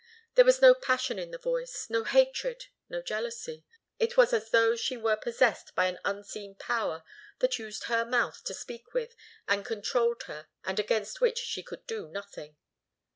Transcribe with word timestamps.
There 0.33 0.45
was 0.45 0.63
no 0.63 0.73
passion 0.73 1.19
in 1.19 1.29
the 1.29 1.37
voice, 1.37 1.87
no 1.87 2.03
hatred, 2.03 2.69
no 2.89 3.03
jealousy. 3.03 3.65
It 3.99 4.17
was 4.17 4.33
as 4.33 4.49
though 4.49 4.75
she 4.75 4.97
were 4.97 5.15
possessed 5.15 5.75
by 5.75 5.85
an 5.85 5.99
unseen 6.03 6.55
power 6.55 7.03
that 7.37 7.59
used 7.59 7.83
her 7.83 8.03
mouth 8.03 8.43
to 8.45 8.55
speak 8.55 8.95
with, 8.95 9.15
and 9.47 9.63
controlled 9.63 10.23
her, 10.23 10.47
and 10.63 10.79
against 10.79 11.21
which 11.21 11.37
she 11.37 11.61
could 11.61 11.85
do 11.85 12.07
nothing. 12.07 12.57